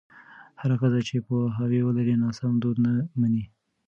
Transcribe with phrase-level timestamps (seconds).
[0.61, 3.43] هره ښځه چې پوهاوی ولري، ناسم دود نه مني.